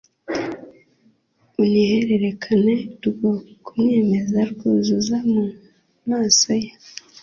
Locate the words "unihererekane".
1.61-2.73